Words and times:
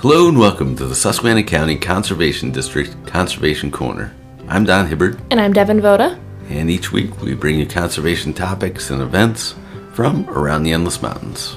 Hello 0.00 0.28
and 0.28 0.38
welcome 0.38 0.76
to 0.76 0.86
the 0.86 0.94
Susquehanna 0.94 1.42
County 1.42 1.76
Conservation 1.76 2.50
District 2.52 2.94
Conservation 3.06 3.70
Corner. 3.70 4.14
I'm 4.48 4.64
Don 4.64 4.86
Hibbard, 4.86 5.20
And 5.30 5.40
I'm 5.40 5.52
Devin 5.52 5.80
Voda. 5.80 6.18
and 6.48 6.70
each 6.70 6.92
week 6.92 7.20
we 7.20 7.34
bring 7.34 7.58
you 7.58 7.66
conservation 7.66 8.32
topics 8.32 8.90
and 8.90 9.02
events 9.02 9.54
from 9.92 10.28
around 10.30 10.62
the 10.62 10.72
Endless 10.72 11.02
Mountains. 11.02 11.56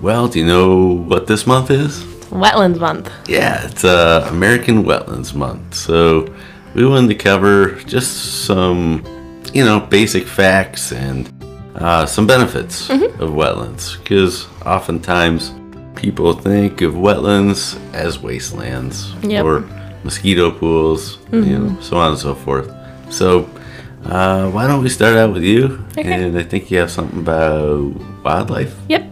Well, 0.00 0.28
do 0.28 0.40
you 0.40 0.46
know 0.46 0.76
what 0.86 1.26
this 1.26 1.46
month 1.46 1.70
is? 1.70 2.02
Wetlands 2.30 2.78
Month. 2.80 3.10
Yeah, 3.28 3.66
it's 3.66 3.84
uh, 3.84 4.26
American 4.30 4.84
Wetlands 4.84 5.34
Month. 5.34 5.74
So 5.74 6.34
we 6.74 6.86
wanted 6.86 7.08
to 7.08 7.14
cover 7.14 7.76
just 7.86 8.44
some, 8.44 9.04
you 9.52 9.64
know, 9.64 9.78
basic 9.80 10.26
facts 10.26 10.92
and 10.92 11.30
uh, 11.76 12.06
some 12.06 12.26
benefits 12.26 12.90
of 12.90 12.98
wetlands. 13.30 13.98
Because 14.02 14.46
oftentimes 14.66 15.52
people 15.94 16.32
think 16.32 16.80
of 16.80 16.94
wetlands 16.94 17.78
as 17.94 18.18
wastelands 18.18 19.12
Yep. 19.22 19.44
or 19.44 19.60
mosquito 20.04 20.50
pools, 20.50 21.18
you 21.30 21.58
know, 21.58 21.80
so 21.80 21.96
on 21.96 22.10
and 22.10 22.18
so 22.18 22.34
forth. 22.34 22.70
So 23.10 23.48
uh, 24.04 24.50
why 24.50 24.66
don't 24.66 24.82
we 24.82 24.88
start 24.88 25.16
out 25.16 25.32
with 25.32 25.44
you? 25.44 25.84
Okay. 25.96 26.12
And 26.12 26.36
I 26.38 26.42
think 26.42 26.70
you 26.70 26.78
have 26.78 26.90
something 26.90 27.20
about 27.20 27.94
wildlife. 28.24 28.74
Yep. 28.88 29.04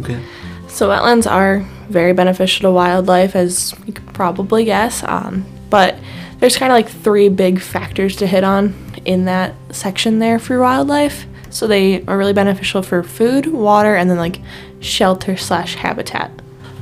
Okay. 0.00 0.20
So 0.68 0.88
wetlands 0.88 1.30
are 1.30 1.60
very 1.90 2.12
beneficial 2.12 2.62
to 2.62 2.70
wildlife, 2.70 3.34
as 3.34 3.74
you 3.86 3.92
could 3.92 4.06
probably 4.14 4.64
guess. 4.64 5.02
Um, 5.04 5.44
but 5.70 5.96
there's 6.38 6.56
kind 6.56 6.72
of 6.72 6.76
like 6.76 6.88
three 6.88 7.28
big 7.28 7.60
factors 7.60 8.16
to 8.16 8.26
hit 8.26 8.44
on 8.44 8.74
in 9.04 9.24
that 9.26 9.54
section 9.70 10.18
there 10.18 10.38
for 10.38 10.58
wildlife. 10.60 11.26
So 11.58 11.66
they 11.66 12.04
are 12.04 12.16
really 12.16 12.32
beneficial 12.32 12.84
for 12.84 13.02
food, 13.02 13.46
water, 13.46 13.96
and 13.96 14.08
then 14.08 14.16
like 14.16 14.40
shelter 14.78 15.36
slash 15.36 15.74
habitat. 15.74 16.30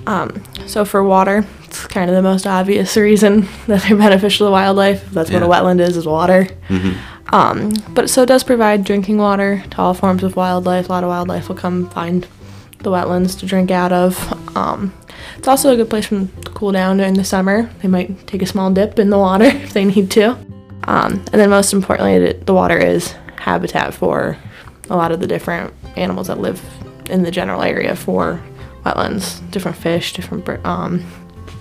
Um, 0.06 0.44
so 0.66 0.84
for 0.84 1.02
water, 1.02 1.46
it's 1.64 1.86
kind 1.86 2.10
of 2.10 2.14
the 2.14 2.20
most 2.20 2.46
obvious 2.46 2.94
reason 3.08 3.48
that 3.68 3.84
they're 3.84 3.96
beneficial 3.96 4.48
to 4.48 4.50
wildlife. 4.50 5.10
That's 5.12 5.30
what 5.30 5.42
a 5.42 5.46
wetland 5.46 5.80
is, 5.80 5.96
is 5.96 6.06
water. 6.06 6.46
Um, 7.32 7.72
but 7.94 8.10
so 8.10 8.24
it 8.24 8.26
does 8.26 8.44
provide 8.44 8.84
drinking 8.84 9.16
water 9.16 9.64
to 9.70 9.78
all 9.78 9.94
forms 9.94 10.22
of 10.22 10.36
wildlife. 10.36 10.90
A 10.90 10.92
lot 10.92 11.04
of 11.04 11.08
wildlife 11.08 11.48
will 11.48 11.56
come 11.56 11.88
find 11.88 12.28
the 12.80 12.90
wetlands 12.90 13.40
to 13.40 13.46
drink 13.46 13.70
out 13.70 13.92
of. 13.92 14.14
Um, 14.54 14.92
it's 15.38 15.48
also 15.48 15.72
a 15.72 15.76
good 15.76 15.88
place 15.88 16.10
to 16.10 16.28
cool 16.52 16.72
down 16.72 16.98
during 16.98 17.14
the 17.14 17.24
summer. 17.24 17.70
They 17.80 17.88
might 17.88 18.26
take 18.26 18.42
a 18.42 18.46
small 18.46 18.70
dip 18.70 18.98
in 18.98 19.08
the 19.08 19.16
water 19.16 19.44
if 19.46 19.72
they 19.72 19.86
need 19.86 20.10
to. 20.10 20.32
Um, 20.84 21.14
and 21.14 21.40
then 21.40 21.48
most 21.48 21.72
importantly, 21.72 22.34
the 22.34 22.52
water 22.52 22.76
is 22.76 23.14
habitat 23.38 23.94
for 23.94 24.36
a 24.90 24.96
lot 24.96 25.12
of 25.12 25.20
the 25.20 25.26
different 25.26 25.72
animals 25.96 26.26
that 26.28 26.38
live 26.38 26.62
in 27.10 27.22
the 27.22 27.30
general 27.30 27.62
area 27.62 27.94
for 27.96 28.40
wetlands. 28.84 29.48
Different 29.50 29.76
fish, 29.76 30.12
different 30.12 30.48
um, 30.64 31.04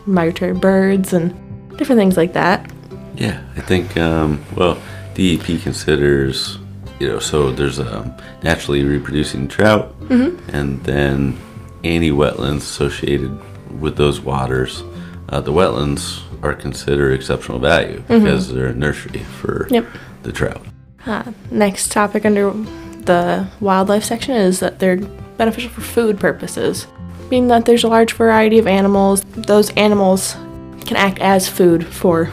migratory 0.06 0.54
birds, 0.54 1.14
and 1.14 1.32
different 1.78 2.00
things 2.00 2.18
like 2.18 2.34
that. 2.34 2.72
Yeah, 3.16 3.42
I 3.56 3.62
think, 3.62 3.96
um, 3.98 4.44
well, 4.56 4.78
DEP 5.16 5.62
considers, 5.62 6.58
you 7.00 7.08
know, 7.08 7.20
so 7.20 7.52
there's 7.52 7.80
um, 7.80 8.14
naturally 8.44 8.84
reproducing 8.84 9.48
trout 9.48 9.96
and 10.10 10.84
then 10.84 11.38
any 11.84 12.12
wetlands 12.12 12.58
associated 12.58 13.32
with 13.80 13.96
those 13.96 14.20
waters. 14.20 14.84
Uh, 15.30 15.40
the 15.42 15.52
wetlands 15.52 16.22
are 16.44 16.54
considered 16.54 17.14
exceptional 17.14 17.58
value 17.60 18.04
because 18.08 18.54
they're 18.54 18.68
a 18.68 18.74
nursery 18.76 19.20
for 19.20 19.68
Yep. 19.72 19.86
the 20.24 20.32
trout. 20.32 20.62
Uh, 21.06 21.32
next 21.52 21.92
topic 21.92 22.26
under 22.26 22.52
the 23.06 23.48
wildlife 23.60 24.04
section 24.04 24.36
is 24.36 24.60
that 24.60 24.80
they're 24.80 24.98
beneficial 25.38 25.70
for 25.70 25.82
food 25.82 26.20
purposes, 26.20 26.88
meaning 27.30 27.48
that 27.50 27.66
there's 27.66 27.84
a 27.84 27.88
large 27.88 28.14
variety 28.14 28.60
of 28.60 28.68
animals. 28.68 29.22
Those 29.36 29.72
animals 29.72 30.34
can 30.86 30.98
act 30.98 31.20
as 31.20 31.48
food 31.50 31.86
for 31.86 32.32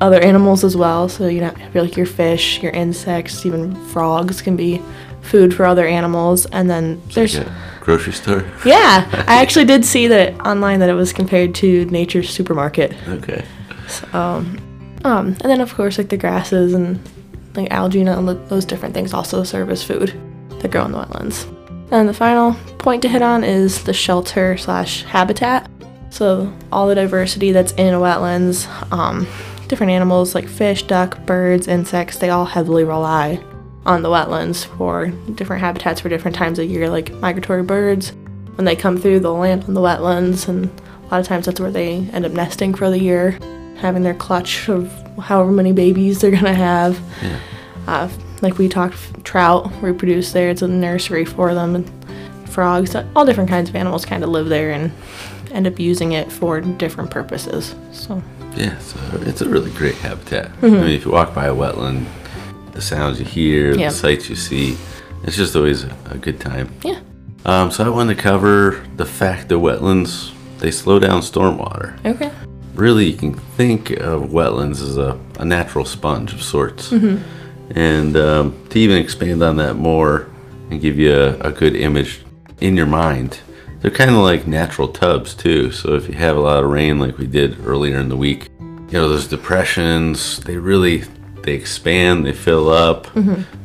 other 0.00 0.20
animals 0.20 0.64
as 0.64 0.76
well. 0.76 1.08
So 1.08 1.28
you 1.28 1.40
know, 1.40 1.54
like 1.74 1.96
your 1.96 2.06
fish, 2.06 2.62
your 2.62 2.72
insects, 2.72 3.46
even 3.46 3.74
frogs 3.88 4.42
can 4.42 4.56
be 4.56 4.82
food 5.22 5.54
for 5.54 5.64
other 5.64 5.86
animals. 5.86 6.46
And 6.46 6.68
then 6.68 7.00
there's 7.14 7.36
Yeah, 7.36 7.78
grocery 7.80 8.12
store. 8.12 8.44
yeah, 8.66 9.08
I 9.28 9.36
actually 9.42 9.64
did 9.64 9.84
see 9.84 10.08
that 10.08 10.38
online 10.46 10.80
that 10.80 10.90
it 10.90 10.94
was 10.94 11.12
compared 11.12 11.54
to 11.56 11.84
nature's 11.86 12.28
supermarket. 12.28 12.94
Okay. 13.08 13.44
Um, 14.12 14.58
um, 15.04 15.26
and 15.28 15.50
then 15.50 15.60
of 15.60 15.74
course 15.74 15.98
like 15.98 16.08
the 16.08 16.16
grasses 16.16 16.74
and 16.74 16.98
like 17.54 17.70
algae 17.70 18.00
and 18.00 18.48
those 18.48 18.64
different 18.64 18.94
things 18.94 19.12
also 19.12 19.42
serve 19.44 19.70
as 19.70 19.82
food 19.82 20.18
that 20.60 20.70
grow 20.70 20.84
in 20.84 20.92
the 20.92 20.98
wetlands. 20.98 21.46
And 21.90 22.08
the 22.08 22.14
final 22.14 22.54
point 22.78 23.02
to 23.02 23.08
hit 23.08 23.22
on 23.22 23.44
is 23.44 23.84
the 23.84 23.92
shelter 23.92 24.56
slash 24.56 25.02
habitat. 25.04 25.70
So 26.10 26.52
all 26.70 26.88
the 26.88 26.94
diversity 26.94 27.52
that's 27.52 27.72
in 27.72 27.94
wetlands, 27.94 28.66
um, 28.92 29.26
different 29.68 29.92
animals 29.92 30.34
like 30.34 30.48
fish, 30.48 30.82
duck, 30.82 31.24
birds, 31.26 31.68
insects, 31.68 32.18
they 32.18 32.30
all 32.30 32.44
heavily 32.44 32.84
rely 32.84 33.42
on 33.84 34.02
the 34.02 34.08
wetlands 34.08 34.64
for 34.64 35.08
different 35.34 35.60
habitats 35.60 36.00
for 36.00 36.08
different 36.08 36.36
times 36.36 36.58
of 36.58 36.68
year, 36.68 36.88
like 36.88 37.12
migratory 37.14 37.62
birds. 37.62 38.12
When 38.54 38.64
they 38.64 38.76
come 38.76 38.98
through, 38.98 39.20
they'll 39.20 39.38
land 39.38 39.64
on 39.64 39.74
the 39.74 39.80
wetlands, 39.80 40.48
and 40.48 40.66
a 40.66 41.08
lot 41.08 41.20
of 41.20 41.26
times 41.26 41.46
that's 41.46 41.60
where 41.60 41.70
they 41.70 42.08
end 42.12 42.24
up 42.24 42.32
nesting 42.32 42.74
for 42.74 42.90
the 42.90 42.98
year, 43.00 43.38
having 43.82 44.02
their 44.02 44.14
clutch 44.14 44.68
of 44.68 44.90
however 45.18 45.50
many 45.52 45.72
babies 45.72 46.20
they're 46.20 46.30
gonna 46.30 46.54
have. 46.54 46.98
Yeah. 47.22 47.38
Uh, 47.86 48.08
like 48.40 48.58
we 48.58 48.68
talked, 48.68 48.96
trout 49.24 49.70
reproduce 49.82 50.32
there. 50.32 50.48
It's 50.50 50.62
a 50.62 50.68
nursery 50.68 51.24
for 51.24 51.52
them. 51.54 51.74
And 51.76 52.48
frogs, 52.48 52.94
all 53.16 53.24
different 53.24 53.50
kinds 53.50 53.68
of 53.68 53.76
animals 53.76 54.04
kind 54.04 54.22
of 54.24 54.30
live 54.30 54.48
there 54.48 54.70
and 54.72 54.92
end 55.52 55.66
up 55.66 55.78
using 55.78 56.12
it 56.12 56.30
for 56.32 56.60
different 56.60 57.10
purposes. 57.10 57.74
So 57.92 58.22
Yeah, 58.56 58.78
so 58.78 58.98
it's 59.22 59.40
a 59.42 59.48
really 59.48 59.70
great 59.72 59.94
habitat. 59.96 60.50
I 60.62 60.66
mean, 60.66 60.84
if 60.88 61.04
you 61.04 61.10
walk 61.12 61.34
by 61.34 61.46
a 61.46 61.54
wetland, 61.54 62.06
the 62.72 62.80
sounds 62.80 63.18
you 63.18 63.24
hear, 63.26 63.74
Yep. 63.74 63.90
the 63.90 63.96
sights 63.96 64.28
you 64.30 64.36
see, 64.36 64.76
it's 65.24 65.36
just 65.36 65.54
always 65.56 65.84
a, 65.84 65.96
a 66.10 66.18
good 66.18 66.40
time. 66.40 66.72
yeah, 66.84 67.00
Um, 67.44 67.70
so 67.70 67.84
I 67.84 67.88
wanted 67.88 68.16
to 68.16 68.22
cover 68.22 68.82
the 68.96 69.04
fact 69.06 69.48
that 69.48 69.56
wetlands 69.56 70.32
they 70.58 70.70
slow 70.70 70.98
down 70.98 71.20
stormwater. 71.22 71.94
okay, 72.06 72.30
Really, 72.74 73.10
you 73.10 73.16
can 73.16 73.34
think 73.34 73.90
of 73.90 74.30
wetlands 74.30 74.82
as 74.82 74.96
a, 74.96 75.18
a 75.38 75.44
natural 75.44 75.84
sponge 75.84 76.32
of 76.32 76.42
sorts. 76.42 76.90
And 77.74 78.16
um, 78.16 78.66
to 78.70 78.78
even 78.78 78.96
expand 78.98 79.42
on 79.42 79.56
that 79.56 79.74
more 79.74 80.28
and 80.70 80.80
give 80.80 80.98
you 80.98 81.14
a, 81.14 81.38
a 81.40 81.52
good 81.52 81.76
image 81.76 82.22
in 82.60 82.76
your 82.76 82.86
mind, 82.86 83.40
they're 83.80 83.90
kind 83.90 84.10
of 84.10 84.18
like 84.18 84.46
natural 84.46 84.88
tubs 84.88 85.34
too. 85.34 85.70
So 85.72 85.94
if 85.94 86.08
you 86.08 86.14
have 86.14 86.36
a 86.36 86.40
lot 86.40 86.62
of 86.62 86.70
rain, 86.70 86.98
like 86.98 87.18
we 87.18 87.26
did 87.26 87.64
earlier 87.66 87.98
in 87.98 88.08
the 88.08 88.16
week, 88.16 88.48
you 88.60 88.98
know 88.98 89.08
those 89.08 89.26
depressions, 89.26 90.40
they 90.40 90.56
really 90.56 91.04
they 91.42 91.54
expand, 91.54 92.24
they 92.24 92.32
fill 92.32 92.68
up. 92.68 93.06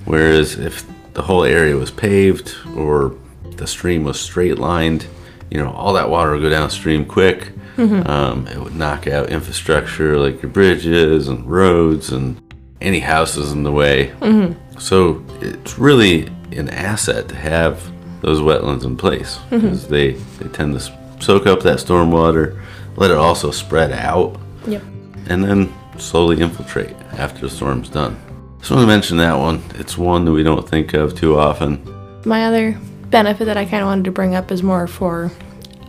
Whereas 0.06 0.56
if 0.57 0.85
the 1.13 1.22
whole 1.22 1.44
area 1.44 1.75
was 1.75 1.91
paved 1.91 2.56
or 2.75 3.16
the 3.57 3.68
stream 3.68 4.03
was 4.03 4.19
straight 4.19 4.57
lined, 4.57 5.06
you 5.51 5.57
know 5.57 5.72
all 5.72 5.94
that 5.94 6.09
water 6.09 6.31
will 6.31 6.41
go 6.41 6.50
downstream 6.50 7.06
quick. 7.06 7.51
Mm-hmm. 7.77 8.09
Um, 8.09 8.47
it 8.47 8.59
would 8.59 8.75
knock 8.75 9.07
out 9.07 9.29
infrastructure 9.29 10.17
like 10.19 10.41
your 10.41 10.51
bridges 10.51 11.27
and 11.27 11.49
roads 11.49 12.11
and 12.11 12.41
any 12.81 12.99
houses 12.99 13.51
in 13.51 13.63
the 13.63 13.71
way. 13.71 14.07
Mm-hmm. 14.19 14.79
So 14.79 15.23
it's 15.41 15.77
really 15.77 16.27
an 16.51 16.69
asset 16.69 17.29
to 17.29 17.35
have 17.35 17.91
those 18.21 18.39
wetlands 18.39 18.83
in 18.83 18.97
place 18.97 19.38
mm-hmm. 19.38 19.59
because 19.59 19.88
they, 19.88 20.11
they 20.11 20.49
tend 20.49 20.79
to 20.79 20.93
soak 21.19 21.47
up 21.47 21.61
that 21.61 21.79
storm 21.79 22.11
water, 22.11 22.61
let 22.95 23.11
it 23.11 23.17
also 23.17 23.51
spread 23.51 23.91
out, 23.91 24.39
yep, 24.65 24.83
and 25.27 25.44
then 25.44 25.73
slowly 25.97 26.41
infiltrate 26.41 26.95
after 27.13 27.41
the 27.41 27.49
storm's 27.49 27.89
done. 27.89 28.19
Just 28.59 28.71
want 28.71 28.81
to 28.81 28.88
mention 28.88 29.17
that 29.17 29.35
one. 29.35 29.63
It's 29.75 29.97
one 29.97 30.25
that 30.25 30.31
we 30.31 30.44
don't 30.44 30.67
think 30.67 30.94
of 30.94 31.15
too 31.15 31.38
often. 31.38 31.81
My 32.25 32.45
other 32.45 32.77
benefit 33.09 33.45
that 33.45 33.57
I 33.57 33.65
kind 33.65 33.81
of 33.81 33.88
wanted 33.88 34.06
to 34.06 34.12
bring 34.12 34.35
up 34.35 34.51
is 34.51 34.63
more 34.63 34.88
for 34.88 35.31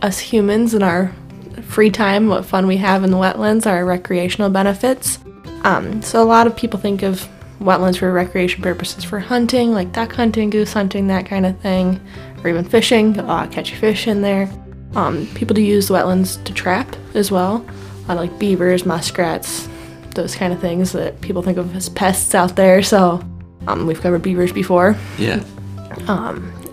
us 0.01 0.19
humans 0.19 0.73
and 0.73 0.83
our 0.83 1.13
free 1.61 1.89
time, 1.89 2.27
what 2.27 2.45
fun 2.45 2.67
we 2.67 2.77
have 2.77 3.03
in 3.03 3.11
the 3.11 3.17
wetlands, 3.17 3.65
our 3.65 3.85
recreational 3.85 4.49
benefits. 4.49 5.19
Um, 5.63 6.01
so 6.01 6.21
a 6.21 6.25
lot 6.25 6.47
of 6.47 6.55
people 6.55 6.79
think 6.79 7.03
of 7.03 7.27
wetlands 7.59 7.97
for 7.97 8.11
recreation 8.11 8.63
purposes 8.63 9.03
for 9.03 9.19
hunting, 9.19 9.73
like 9.73 9.91
duck 9.91 10.13
hunting, 10.13 10.49
goose 10.49 10.73
hunting, 10.73 11.07
that 11.07 11.25
kind 11.25 11.45
of 11.45 11.59
thing, 11.59 11.99
or 12.43 12.49
even 12.49 12.63
fishing. 12.63 13.19
Uh, 13.19 13.47
catch 13.47 13.71
your 13.71 13.79
fish 13.79 14.07
in 14.07 14.21
there. 14.21 14.49
Um, 14.95 15.27
people 15.35 15.53
do 15.53 15.61
use 15.61 15.87
the 15.87 15.93
wetlands 15.95 16.43
to 16.45 16.53
trap 16.53 16.95
as 17.13 17.31
well, 17.31 17.57
a 17.57 18.01
lot 18.07 18.11
of 18.11 18.17
like 18.17 18.39
beavers, 18.39 18.85
muskrats, 18.85 19.67
those 20.15 20.35
kind 20.35 20.51
of 20.51 20.59
things 20.59 20.93
that 20.93 21.19
people 21.21 21.41
think 21.41 21.57
of 21.57 21.75
as 21.75 21.89
pests 21.89 22.33
out 22.33 22.55
there. 22.55 22.81
So 22.81 23.21
um, 23.67 23.85
we've 23.85 24.01
covered 24.01 24.23
beavers 24.23 24.51
before. 24.51 24.95
Yeah. 25.17 25.43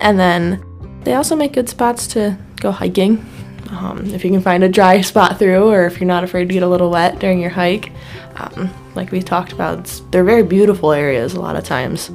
And 0.00 0.18
then 0.18 0.64
they 1.02 1.14
also 1.14 1.36
make 1.36 1.52
good 1.52 1.68
spots 1.68 2.06
to 2.08 2.38
go 2.56 2.70
hiking. 2.70 3.24
Um, 3.70 4.04
if 4.14 4.24
you 4.24 4.30
can 4.30 4.40
find 4.40 4.62
a 4.64 4.68
dry 4.68 5.00
spot 5.12 5.38
through, 5.38 5.68
or 5.68 5.86
if 5.86 6.00
you're 6.00 6.08
not 6.08 6.24
afraid 6.24 6.48
to 6.48 6.54
get 6.54 6.62
a 6.62 6.68
little 6.68 6.90
wet 6.90 7.18
during 7.18 7.40
your 7.40 7.50
hike. 7.50 7.92
Um, 8.36 8.70
like 8.94 9.12
we 9.12 9.22
talked 9.22 9.52
about, 9.52 10.00
they're 10.10 10.24
very 10.24 10.42
beautiful 10.42 10.92
areas 10.92 11.34
a 11.34 11.40
lot 11.40 11.56
of 11.56 11.64
times. 11.64 12.10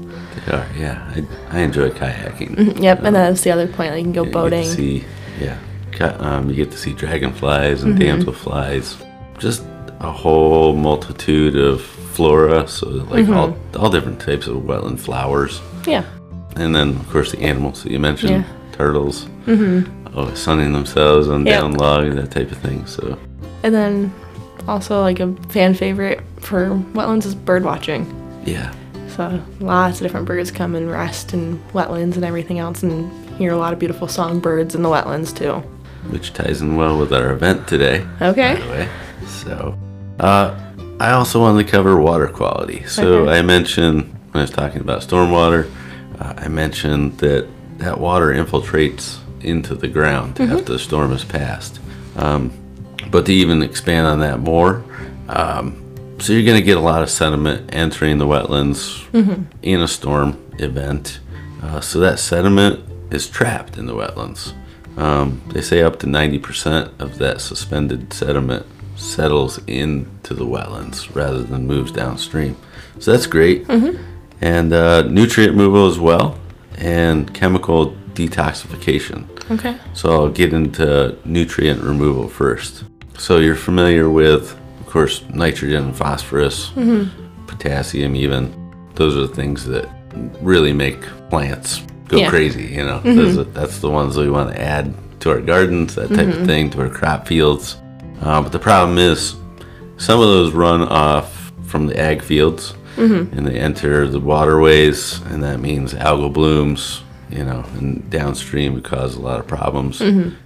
They 0.45 0.53
are. 0.53 0.67
Yeah. 0.77 1.13
I, 1.15 1.57
I 1.57 1.59
enjoy 1.61 1.89
kayaking. 1.89 2.81
Yep, 2.81 3.03
and 3.03 3.15
that's 3.15 3.41
the 3.41 3.51
other 3.51 3.67
point. 3.67 3.91
Like 3.91 3.97
you 3.99 4.03
can 4.03 4.11
go 4.13 4.25
to 4.25 4.31
boating. 4.31 4.65
see, 4.65 5.03
yeah. 5.39 5.57
Um, 5.99 6.49
you 6.49 6.55
get 6.55 6.71
to 6.71 6.77
see 6.77 6.93
dragonflies 6.93 7.83
and 7.83 7.97
damselflies. 7.97 8.97
Just 9.37 9.63
a 9.99 10.11
whole 10.11 10.73
multitude 10.75 11.55
of 11.55 11.81
flora. 11.81 12.67
So 12.67 12.89
like 12.89 13.27
all 13.29 13.55
all 13.77 13.89
different 13.89 14.19
types 14.19 14.47
of 14.47 14.57
wetland 14.63 14.99
flowers. 14.99 15.61
Yeah. 15.85 16.03
And 16.55 16.75
then, 16.75 16.89
of 16.89 17.09
course, 17.09 17.31
the 17.31 17.39
animals 17.41 17.83
that 17.83 17.91
you 17.91 17.99
mentioned 17.99 18.31
Yeah. 18.31 18.43
turtles, 18.71 19.25
mm-hmm. 19.45 20.00
Oh, 20.15 20.33
sunning 20.33 20.73
themselves 20.73 21.27
on 21.27 21.45
Yep. 21.45 21.59
down 21.59 21.73
log, 21.73 22.11
that 22.15 22.31
type 22.31 22.51
of 22.51 22.57
thing. 22.59 22.85
So, 22.85 23.17
And 23.63 23.73
then 23.73 24.13
also 24.67 25.01
like 25.01 25.19
a 25.19 25.33
fan 25.49 25.73
favorite 25.73 26.21
for 26.39 26.69
wetlands 26.93 27.25
is 27.25 27.35
bird 27.35 27.63
watching. 27.63 28.05
yeah. 28.45 28.71
So 29.15 29.41
lots 29.59 29.99
of 29.99 30.05
different 30.05 30.25
birds 30.25 30.51
come 30.51 30.73
and 30.73 30.89
rest 30.89 31.33
in 31.33 31.61
wetlands 31.73 32.15
and 32.15 32.23
everything 32.23 32.59
else 32.59 32.81
and 32.81 33.11
hear 33.37 33.51
a 33.51 33.57
lot 33.57 33.73
of 33.73 33.79
beautiful 33.79 34.07
songbirds 34.07 34.73
in 34.73 34.83
the 34.83 34.89
wetlands 34.89 35.35
too. 35.35 35.55
Which 36.09 36.33
ties 36.33 36.61
in 36.61 36.77
well 36.77 36.97
with 36.97 37.11
our 37.13 37.31
event 37.31 37.67
today, 37.67 38.05
Okay. 38.21 38.55
by 38.55 38.61
the 38.61 38.69
way. 38.69 38.89
So, 39.27 39.77
uh, 40.19 40.55
I 40.99 41.11
also 41.11 41.41
wanted 41.41 41.65
to 41.65 41.71
cover 41.71 41.99
water 41.99 42.27
quality. 42.27 42.83
So, 42.87 43.23
Okay. 43.23 43.37
I 43.37 43.41
mentioned 43.41 44.03
when 44.31 44.39
I 44.39 44.41
was 44.41 44.49
talking 44.49 44.79
about 44.81 45.01
stormwater, 45.01 45.69
uh, 46.19 46.33
I 46.37 46.47
mentioned 46.47 47.17
that 47.19 47.47
that 47.79 47.99
water 47.99 48.27
infiltrates 48.33 49.17
into 49.43 49.75
the 49.75 49.87
ground 49.87 50.37
after 50.39 50.73
the 50.73 50.79
storm 50.79 51.11
has 51.11 51.23
passed. 51.23 51.79
Um, 52.15 52.51
but 53.09 53.25
to 53.25 53.33
even 53.33 53.61
expand 53.63 54.07
on 54.07 54.19
that 54.19 54.39
more, 54.39 54.83
um, 55.27 55.77
so 56.19 56.33
you're 56.33 56.45
going 56.45 56.59
to 56.59 56.65
get 56.65 56.77
a 56.77 56.81
lot 56.81 57.01
of 57.01 57.09
sediment 57.09 57.73
entering 57.73 58.17
the 58.19 58.25
wetlands 58.27 59.03
in 59.63 59.81
a 59.81 59.87
storm 59.87 60.37
event. 60.59 61.19
Uh, 61.63 61.79
so 61.81 61.99
that 61.99 62.19
sediment 62.19 62.79
is 63.11 63.27
trapped 63.29 63.77
in 63.77 63.85
the 63.87 63.93
wetlands. 63.93 64.53
Um, 64.97 65.41
they 65.47 65.61
say 65.61 65.81
up 65.81 65.99
to 65.99 66.07
90% 66.07 66.99
of 66.99 67.17
that 67.17 67.41
suspended 67.41 68.13
sediment 68.13 68.65
settles 68.95 69.59
into 69.67 70.33
the 70.33 70.45
wetlands 70.45 71.13
rather 71.15 71.41
than 71.43 71.65
moves 71.65 71.91
downstream. 71.91 72.55
So 72.99 73.11
that's 73.11 73.25
great. 73.25 73.67
And 74.41 74.73
uh, 74.73 75.03
nutrient 75.03 75.53
removal 75.53 75.87
as 75.87 75.99
well, 75.99 76.37
and 76.77 77.31
chemical 77.33 77.93
detoxification. 78.13 79.27
Okay. 79.49 79.77
So 79.93 80.11
I'll 80.11 80.29
get 80.29 80.53
into 80.53 81.17
nutrient 81.25 81.81
removal 81.81 82.27
first. 82.27 82.83
So 83.17 83.37
you're 83.39 83.55
familiar 83.55 84.09
with, 84.09 84.57
of 84.79 84.85
course, 84.87 85.23
nitrogen 85.29 85.85
and 85.85 85.95
phosphorus, 85.95 86.69
mm-hmm. 86.69 87.45
potassium, 87.47 88.15
even. 88.15 88.57
Those 88.95 89.15
are 89.15 89.21
the 89.21 89.35
things 89.35 89.65
that 89.65 89.89
really 90.41 90.73
make 90.73 91.01
plants 91.29 91.81
go 92.07 92.17
Yeah. 92.17 92.29
crazy. 92.29 92.65
You 92.65 92.85
know, 92.85 92.99
mm-hmm. 92.99 93.15
Those 93.15 93.37
are- 93.37 93.43
that's 93.45 93.79
the 93.79 93.89
ones 93.89 94.15
that 94.15 94.21
we 94.21 94.29
want 94.29 94.53
to 94.53 94.61
add 94.61 94.93
to 95.21 95.29
our 95.29 95.39
gardens, 95.41 95.95
that 95.95 96.09
type 96.09 96.27
of 96.27 96.33
mm-hmm. 96.35 96.45
thing, 96.45 96.69
to 96.71 96.81
our 96.81 96.89
crop 96.89 97.27
fields. 97.27 97.77
Uh, 98.21 98.41
but 98.41 98.51
the 98.51 98.59
problem 98.59 98.97
is, 98.97 99.35
some 99.97 100.19
of 100.19 100.27
those 100.27 100.51
run 100.51 100.81
off 100.81 101.51
from 101.63 101.87
the 101.87 101.97
ag 101.99 102.21
fields 102.21 102.73
and 102.97 103.47
they 103.47 103.57
enter 103.57 104.07
the 104.07 104.19
waterways, 104.19 105.21
and 105.27 105.41
that 105.43 105.59
means 105.59 105.93
algal 105.93 106.31
blooms, 106.31 107.01
you 107.31 107.43
know, 107.43 107.63
and 107.77 108.09
downstream 108.09 108.77
it 108.77 108.83
causes 108.83 109.15
a 109.17 109.21
lot 109.21 109.39
of 109.39 109.47
problems. 109.47 110.01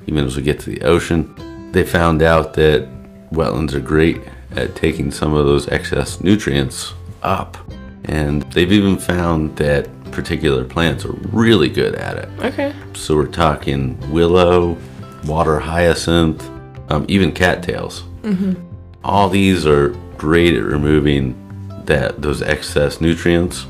Even 0.07 0.25
as 0.25 0.35
we 0.37 0.43
get 0.43 0.59
to 0.61 0.69
the 0.69 0.81
ocean, 0.81 1.71
they 1.71 1.83
found 1.83 2.21
out 2.21 2.53
that 2.53 2.87
wetlands 3.31 3.73
are 3.73 3.79
great 3.79 4.21
at 4.51 4.75
taking 4.75 5.11
some 5.11 5.33
of 5.33 5.45
those 5.45 5.67
excess 5.69 6.21
nutrients 6.21 6.93
up, 7.23 7.57
and 8.05 8.43
they've 8.53 8.71
even 8.71 8.97
found 8.97 9.55
that 9.57 9.89
particular 10.11 10.63
plants 10.63 11.03
are 11.03 11.11
really 11.31 11.67
good 11.67 11.95
at 11.95 12.17
it. 12.17 12.29
Okay. 12.39 12.73
So 12.93 13.15
we're 13.15 13.27
talking 13.27 13.97
willow, 14.11 14.77
water 15.25 15.59
hyacinth, 15.59 16.47
um, 16.89 17.05
even 17.09 17.31
cattails. 17.31 18.03
All 19.03 19.27
these 19.27 19.65
are 19.65 19.89
great 20.17 20.53
at 20.55 20.63
removing 20.63 21.35
that 21.85 22.21
those 22.21 22.41
excess 22.41 23.01
nutrients. 23.01 23.65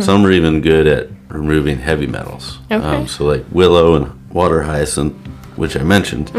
Some 0.00 0.24
are 0.26 0.30
even 0.30 0.60
good 0.60 0.86
at 0.86 1.08
removing 1.28 1.78
heavy 1.78 2.06
metals. 2.06 2.58
Okay. 2.70 2.84
Um, 2.84 3.06
so 3.08 3.24
like 3.24 3.44
willow 3.52 3.94
and 3.94 4.30
water 4.30 4.62
hyacinth, 4.62 5.14
which 5.56 5.76
I 5.76 5.82
mentioned, 5.82 6.30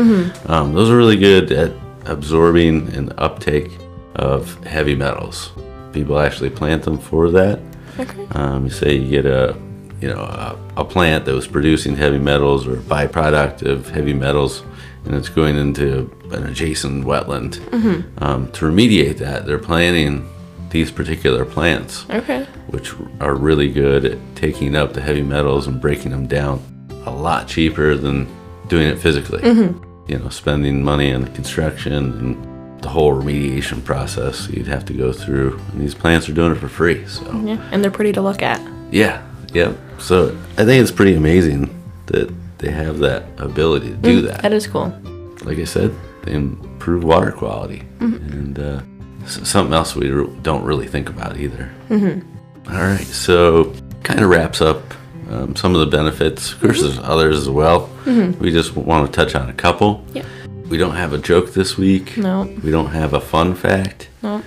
um, 0.48 0.74
those 0.74 0.90
are 0.90 0.98
really 0.98 1.18
good 1.18 1.52
at 1.52 1.72
absorbing 2.06 2.94
and 2.96 3.14
uptake 3.18 3.70
of 4.16 4.62
heavy 4.66 4.96
metals. 4.96 5.52
People 5.94 6.20
actually 6.20 6.50
plant 6.50 6.84
them 6.84 6.98
for 6.98 7.30
that. 7.32 7.60
Okay. 8.00 8.26
Um, 8.32 8.66
you 8.66 8.70
say 8.70 8.96
you 8.96 9.10
get 9.10 9.26
a, 9.26 9.56
you 10.02 10.08
know, 10.10 10.22
a, 10.22 10.58
a 10.78 10.86
plant 10.86 11.26
that 11.26 11.34
was 11.34 11.48
producing 11.48 11.96
heavy 11.96 12.18
metals 12.18 12.68
or 12.68 12.74
a 12.76 12.82
byproduct 12.82 13.64
of 13.64 13.90
heavy 13.90 14.14
metals, 14.14 14.64
and 15.06 15.16
it's 15.16 15.30
going 15.30 15.56
into 15.58 16.10
an 16.32 16.46
adjacent 16.46 17.06
wetland. 17.06 17.60
Um, 18.22 18.52
to 18.54 18.66
remediate 18.66 19.18
that, 19.18 19.46
they're 19.46 19.58
planting 19.60 20.28
these 20.70 20.90
particular 20.92 21.44
plants, 21.44 22.06
Okay. 22.10 22.48
Which 22.72 22.94
are 23.20 23.36
really 23.36 23.72
good 23.72 24.06
at 24.06 24.18
taking 24.36 24.76
up 24.76 24.94
the 24.94 25.02
heavy 25.02 25.22
metals 25.22 25.68
and 25.68 25.80
breaking 25.80 26.12
them 26.12 26.28
down 26.28 26.62
a 27.06 27.12
lot 27.12 27.48
cheaper 27.48 27.96
than 27.96 28.28
doing 28.68 28.88
it 28.88 28.98
physically. 28.98 29.42
Mm-hmm. 29.42 30.12
You 30.12 30.20
know, 30.20 30.30
spending 30.30 30.84
money 30.84 31.14
on 31.14 31.22
the 31.22 31.30
construction 31.30 31.94
and 31.94 32.82
the 32.82 32.90
whole 32.90 33.14
remediation 33.14 33.84
process 33.84 34.50
you'd 34.50 34.68
have 34.68 34.86
to 34.86 34.94
go 34.94 35.14
through. 35.14 35.60
And 35.72 35.82
these 35.82 35.94
plants 35.94 36.28
are 36.28 36.34
doing 36.34 36.54
it 36.54 36.56
for 36.56 36.68
free. 36.68 37.06
So. 37.08 37.24
Yeah. 37.44 37.62
And 37.72 37.84
they're 37.84 37.92
pretty 37.92 38.12
to 38.14 38.22
look 38.22 38.42
at. 38.42 38.60
Yeah, 38.92 39.26
yep. 39.54 39.78
So 40.00 40.36
I 40.58 40.66
think 40.66 40.82
it's 40.82 40.92
pretty 40.92 41.16
amazing 41.16 41.70
that 42.08 42.34
they 42.58 42.72
have 42.72 43.00
that 43.00 43.24
ability 43.38 43.90
to 43.90 43.96
do 43.96 44.22
mm, 44.22 44.28
that. 44.28 44.42
That 44.42 44.54
is 44.54 44.68
cool. 44.68 44.90
Like 45.44 45.58
I 45.60 45.64
said, 45.64 45.94
they 46.24 46.34
improve 46.34 47.04
water 47.04 47.32
quality, 47.32 47.84
mm-hmm. 48.00 48.34
and 48.34 48.60
uh, 48.60 48.82
something 49.26 49.74
else 49.74 49.96
we 49.96 50.10
don't 50.42 50.64
really 50.64 50.88
think 50.88 51.10
about 51.10 51.38
either. 51.38 51.72
Mm-hmm. 51.90 52.31
All 52.72 52.78
right, 52.78 53.06
so 53.06 53.74
kind 54.04 54.22
of 54.22 54.30
wraps 54.30 54.62
up 54.62 54.82
um, 55.30 55.56
some 55.56 55.76
of 55.76 55.82
the 55.82 55.88
benefits. 55.88 56.54
Of 56.54 56.62
course, 56.62 56.82
there's 56.82 57.00
others 57.00 57.38
as 57.38 57.50
well. 57.50 57.90
We 58.06 58.52
just 58.52 58.76
want 58.76 59.06
to 59.06 59.12
touch 59.12 59.36
on 59.36 59.50
a 59.50 59.54
couple. 59.54 60.06
Yep. 60.14 60.26
We 60.70 60.78
don't 60.78 60.96
have 60.96 61.12
a 61.12 61.18
joke 61.18 61.54
this 61.54 61.78
week. 61.78 62.18
No. 62.18 62.44
We 62.64 62.72
don't 62.72 62.92
have 62.92 63.14
a 63.14 63.22
fun 63.22 63.56
fact. 63.56 64.10
No. 64.24 64.42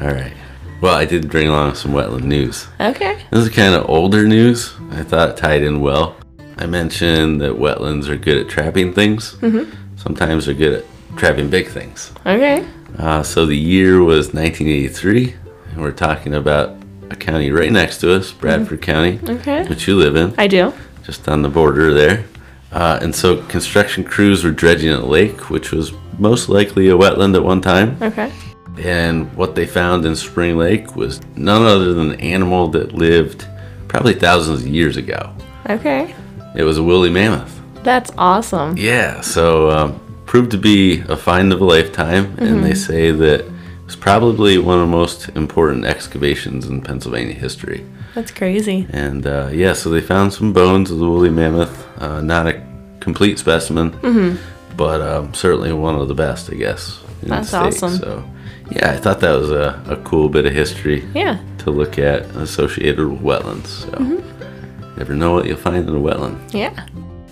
All 0.00 0.08
right. 0.08 0.32
Well, 0.80 0.94
I 0.94 1.04
did 1.04 1.30
bring 1.30 1.48
along 1.48 1.74
some 1.74 1.92
wetland 1.92 2.24
news. 2.24 2.66
Okay. 2.80 3.22
This 3.30 3.44
is 3.44 3.50
kind 3.50 3.74
of 3.74 3.88
older 3.88 4.26
news. 4.26 4.74
I 4.90 5.02
thought 5.02 5.30
it 5.30 5.36
tied 5.36 5.62
in 5.62 5.80
well. 5.80 6.16
I 6.56 6.66
mentioned 6.66 7.40
that 7.40 7.52
wetlands 7.52 8.08
are 8.08 8.16
good 8.16 8.38
at 8.38 8.48
trapping 8.48 8.92
things. 8.92 9.34
Mm-hmm. 9.36 9.72
Sometimes 9.96 10.46
they're 10.46 10.54
good 10.54 10.82
at 10.82 11.16
trapping 11.16 11.50
big 11.50 11.68
things. 11.68 12.12
Okay. 12.26 12.66
Uh, 12.98 13.22
so 13.22 13.46
the 13.46 13.56
year 13.56 14.02
was 14.02 14.34
1983, 14.34 15.34
and 15.72 15.80
we're 15.80 15.92
talking 15.92 16.34
about 16.34 16.77
a 17.10 17.16
county 17.16 17.50
right 17.50 17.70
next 17.72 17.98
to 17.98 18.14
us, 18.14 18.32
Bradford 18.32 18.82
County, 18.82 19.18
Okay. 19.28 19.64
which 19.66 19.86
you 19.88 19.96
live 19.96 20.16
in, 20.16 20.34
I 20.38 20.46
do. 20.46 20.72
just 21.04 21.28
on 21.28 21.42
the 21.42 21.48
border 21.48 21.92
there. 21.94 22.24
Uh, 22.72 22.98
and 23.00 23.14
so 23.14 23.42
construction 23.44 24.04
crews 24.04 24.44
were 24.44 24.50
dredging 24.50 24.90
a 24.90 25.04
lake, 25.04 25.48
which 25.50 25.72
was 25.72 25.92
most 26.18 26.48
likely 26.48 26.88
a 26.88 26.92
wetland 26.96 27.34
at 27.34 27.42
one 27.42 27.60
time. 27.60 27.96
Okay. 28.02 28.30
And 28.78 29.32
what 29.34 29.54
they 29.54 29.66
found 29.66 30.04
in 30.04 30.14
Spring 30.14 30.56
Lake 30.58 30.94
was 30.94 31.20
none 31.34 31.62
other 31.62 31.94
than 31.94 32.12
an 32.12 32.20
animal 32.20 32.68
that 32.68 32.92
lived 32.92 33.46
probably 33.88 34.14
thousands 34.14 34.60
of 34.62 34.68
years 34.68 34.96
ago. 34.96 35.32
Okay. 35.68 36.14
It 36.54 36.62
was 36.62 36.78
a 36.78 36.82
woolly 36.82 37.10
mammoth. 37.10 37.58
That's 37.82 38.10
awesome. 38.18 38.76
Yeah, 38.76 39.20
so 39.22 39.70
um, 39.70 40.00
proved 40.26 40.50
to 40.50 40.58
be 40.58 41.00
a 41.08 41.16
find 41.16 41.52
of 41.52 41.60
a 41.60 41.64
lifetime, 41.64 42.34
and 42.38 42.62
they 42.62 42.74
say 42.74 43.10
that 43.12 43.44
was 43.88 43.96
probably 43.96 44.58
one 44.58 44.78
of 44.78 44.86
the 44.86 44.96
most 44.96 45.28
important 45.30 45.84
excavations 45.86 46.66
in 46.66 46.82
Pennsylvania 46.82 47.32
history. 47.34 47.84
That's 48.14 48.30
crazy. 48.30 48.86
And 48.90 49.26
uh, 49.26 49.48
yeah, 49.52 49.72
so 49.72 49.88
they 49.90 50.00
found 50.00 50.32
some 50.32 50.52
bones 50.52 50.90
of 50.90 50.98
the 50.98 51.04
woolly 51.08 51.30
mammoth. 51.30 51.86
Uh, 52.00 52.20
not 52.20 52.46
a 52.46 52.62
complete 53.00 53.38
specimen, 53.38 54.38
but 54.76 55.00
um, 55.00 55.32
certainly 55.34 55.72
one 55.72 55.94
of 55.94 56.06
the 56.08 56.14
best, 56.14 56.50
I 56.52 56.56
guess. 56.56 57.00
in 57.22 57.28
the 57.30 57.34
That's 57.36 57.48
state. 57.48 57.58
awesome. 57.58 57.90
So 57.96 58.24
yeah, 58.72 58.92
I 58.92 58.96
thought 58.98 59.20
that 59.20 59.32
was 59.38 59.50
a, 59.50 59.82
a 59.88 59.96
cool 60.04 60.28
bit 60.28 60.44
of 60.44 60.52
history 60.52 61.06
Yeah. 61.14 61.38
to 61.58 61.70
look 61.70 61.98
at 61.98 62.22
associated 62.36 63.08
with 63.08 63.20
wetlands. 63.22 63.66
So 63.66 64.92
never 64.98 65.14
know 65.14 65.32
what 65.32 65.46
you'll 65.46 65.56
find 65.56 65.88
in 65.88 65.94
a 65.94 65.98
wetland. 65.98 66.52
Yeah. 66.52 66.86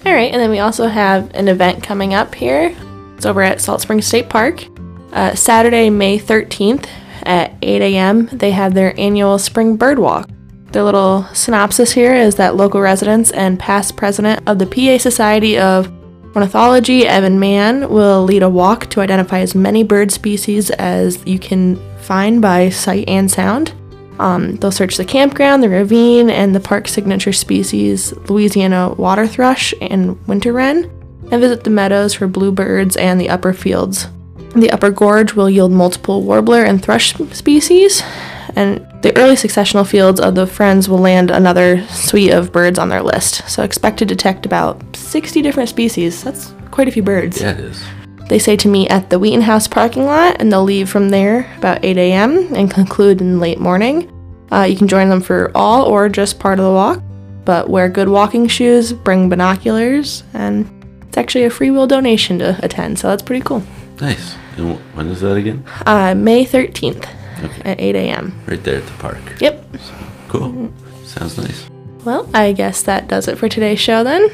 All 0.06 0.12
right, 0.12 0.32
and 0.32 0.40
then 0.40 0.50
we 0.50 0.60
also 0.60 0.86
have 0.86 1.30
an 1.34 1.48
event 1.48 1.82
coming 1.82 2.14
up 2.14 2.34
here. 2.34 2.74
It's 3.16 3.26
over 3.26 3.42
at 3.42 3.60
Salt 3.60 3.80
Spring 3.82 4.00
State 4.00 4.28
Park. 4.30 4.64
Uh, 5.16 5.34
Saturday, 5.34 5.88
May 5.88 6.18
13th 6.18 6.86
at 7.22 7.54
8 7.62 7.80
a.m., 7.80 8.26
they 8.26 8.50
have 8.50 8.74
their 8.74 8.92
annual 9.00 9.38
Spring 9.38 9.76
Bird 9.76 9.98
Walk. 9.98 10.28
Their 10.72 10.82
little 10.82 11.24
synopsis 11.32 11.92
here 11.92 12.14
is 12.14 12.34
that 12.34 12.54
local 12.54 12.82
residents 12.82 13.30
and 13.30 13.58
past 13.58 13.96
president 13.96 14.46
of 14.46 14.58
the 14.58 14.66
PA 14.66 14.98
Society 14.98 15.58
of 15.58 15.90
Ornithology, 16.36 17.06
Evan 17.06 17.40
Mann, 17.40 17.88
will 17.88 18.24
lead 18.24 18.42
a 18.42 18.50
walk 18.50 18.90
to 18.90 19.00
identify 19.00 19.38
as 19.38 19.54
many 19.54 19.82
bird 19.82 20.12
species 20.12 20.68
as 20.72 21.26
you 21.26 21.38
can 21.38 21.76
find 22.00 22.42
by 22.42 22.68
sight 22.68 23.08
and 23.08 23.30
sound. 23.30 23.72
Um, 24.18 24.56
they'll 24.56 24.70
search 24.70 24.98
the 24.98 25.04
campground, 25.06 25.62
the 25.62 25.70
ravine, 25.70 26.28
and 26.28 26.54
the 26.54 26.60
park's 26.60 26.92
signature 26.92 27.32
species, 27.32 28.12
Louisiana 28.28 28.92
water 28.92 29.26
thrush 29.26 29.72
and 29.80 30.22
winter 30.26 30.52
wren. 30.52 30.92
and 31.30 31.40
visit 31.40 31.64
the 31.64 31.70
meadows 31.70 32.12
for 32.12 32.28
bluebirds 32.28 32.96
and 32.96 33.18
the 33.18 33.30
upper 33.30 33.54
fields. 33.54 34.08
The 34.56 34.70
upper 34.70 34.90
gorge 34.90 35.34
will 35.34 35.50
yield 35.50 35.70
multiple 35.70 36.22
warbler 36.22 36.64
and 36.64 36.82
thrush 36.82 37.14
species, 37.32 38.02
and 38.56 38.86
the 39.02 39.14
early 39.18 39.34
successional 39.34 39.86
fields 39.86 40.18
of 40.18 40.34
the 40.34 40.46
Friends 40.46 40.88
will 40.88 40.98
land 40.98 41.30
another 41.30 41.86
suite 41.88 42.32
of 42.32 42.52
birds 42.52 42.78
on 42.78 42.88
their 42.88 43.02
list. 43.02 43.46
So 43.50 43.62
expect 43.62 43.98
to 43.98 44.06
detect 44.06 44.46
about 44.46 44.82
60 44.96 45.42
different 45.42 45.68
species. 45.68 46.24
That's 46.24 46.54
quite 46.70 46.88
a 46.88 46.90
few 46.90 47.02
birds. 47.02 47.42
Yeah, 47.42 47.50
it 47.50 47.60
is. 47.60 47.84
They 48.30 48.38
say 48.38 48.56
to 48.56 48.68
meet 48.68 48.90
at 48.90 49.10
the 49.10 49.18
Wheaton 49.18 49.42
House 49.42 49.68
parking 49.68 50.06
lot, 50.06 50.40
and 50.40 50.50
they'll 50.50 50.64
leave 50.64 50.88
from 50.88 51.10
there 51.10 51.52
about 51.58 51.84
8 51.84 51.98
a.m. 51.98 52.54
and 52.54 52.70
conclude 52.70 53.20
in 53.20 53.38
late 53.38 53.60
morning. 53.60 54.10
Uh, 54.50 54.62
you 54.62 54.76
can 54.76 54.88
join 54.88 55.10
them 55.10 55.20
for 55.20 55.52
all 55.54 55.84
or 55.84 56.08
just 56.08 56.38
part 56.38 56.58
of 56.58 56.64
the 56.64 56.72
walk, 56.72 57.02
but 57.44 57.68
wear 57.68 57.90
good 57.90 58.08
walking 58.08 58.48
shoes, 58.48 58.94
bring 58.94 59.28
binoculars, 59.28 60.24
and 60.32 60.66
it's 61.02 61.18
actually 61.18 61.44
a 61.44 61.50
free 61.50 61.70
will 61.70 61.86
donation 61.86 62.38
to 62.38 62.58
attend, 62.62 62.98
so 62.98 63.08
that's 63.08 63.22
pretty 63.22 63.44
cool. 63.44 63.62
Nice. 64.00 64.36
And 64.56 64.76
wh- 64.76 64.96
when 64.96 65.08
is 65.08 65.20
that 65.20 65.34
again? 65.36 65.64
Uh, 65.86 66.14
May 66.14 66.44
13th 66.44 67.06
Okay. 67.44 67.62
at 67.70 67.80
8 67.80 67.94
a.m. 67.96 68.38
Right 68.46 68.62
there 68.62 68.76
at 68.76 68.86
the 68.86 68.92
park. 68.94 69.18
Yep. 69.40 69.64
Cool. 70.28 70.72
Sounds 71.04 71.36
nice. 71.38 71.68
Well, 72.04 72.28
I 72.34 72.52
guess 72.52 72.82
that 72.82 73.08
does 73.08 73.28
it 73.28 73.36
for 73.38 73.48
today's 73.48 73.80
show 73.80 74.02
then. 74.04 74.28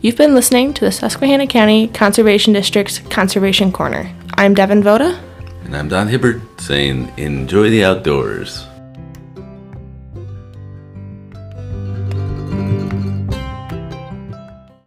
You've 0.00 0.16
been 0.16 0.34
listening 0.34 0.74
to 0.74 0.84
the 0.84 0.92
Susquehanna 0.92 1.46
County 1.46 1.88
Conservation 1.88 2.52
District's 2.52 2.98
Conservation 2.98 3.72
Corner. 3.72 4.14
I'm 4.34 4.52
Devin 4.52 4.82
Voda. 4.82 5.18
And 5.64 5.74
I'm 5.74 5.88
Don 5.88 6.08
Hibbert 6.08 6.42
saying 6.60 7.10
enjoy 7.16 7.70
the 7.70 7.84
outdoors. 7.84 8.66